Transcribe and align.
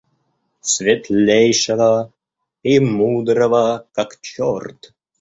Светлейшего 0.61 2.11
и 2.63 2.79
мудрого 2.79 3.85
как 3.93 4.19
чёрт. 4.21 4.95